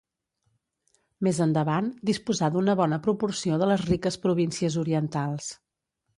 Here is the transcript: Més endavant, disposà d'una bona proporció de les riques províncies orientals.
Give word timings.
Més 1.27 1.41
endavant, 1.45 1.89
disposà 2.11 2.49
d'una 2.57 2.75
bona 2.81 2.99
proporció 3.09 3.61
de 3.65 3.69
les 3.75 3.85
riques 3.93 4.19
províncies 4.27 4.81
orientals. 4.87 5.55